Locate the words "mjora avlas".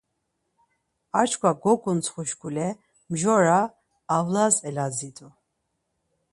3.11-4.55